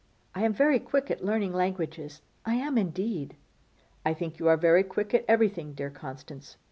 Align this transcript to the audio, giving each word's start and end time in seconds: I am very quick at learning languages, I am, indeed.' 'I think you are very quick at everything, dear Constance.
I 0.33 0.41
am 0.43 0.51
very 0.51 0.79
quick 0.79 1.11
at 1.11 1.23
learning 1.23 1.53
languages, 1.53 2.23
I 2.43 2.55
am, 2.55 2.75
indeed.' 2.75 3.35
'I 4.03 4.13
think 4.15 4.39
you 4.39 4.47
are 4.47 4.57
very 4.57 4.81
quick 4.81 5.13
at 5.13 5.23
everything, 5.27 5.73
dear 5.73 5.91
Constance. 5.91 6.57